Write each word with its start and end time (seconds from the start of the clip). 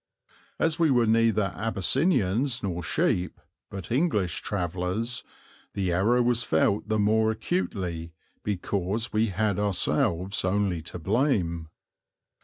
As 0.57 0.79
we 0.79 0.89
were 0.89 1.05
neither 1.05 1.53
Abyssinians 1.55 2.63
nor 2.63 2.81
sheep, 2.81 3.39
but 3.69 3.91
English 3.91 4.41
travellers, 4.41 5.23
the 5.75 5.91
error 5.93 6.23
was 6.23 6.41
felt 6.41 6.89
the 6.89 6.97
more 6.97 7.29
acutely 7.29 8.11
because 8.41 9.13
we 9.13 9.27
had 9.27 9.59
ourselves 9.59 10.43
only 10.43 10.81
to 10.81 10.97
blame. 10.97 11.69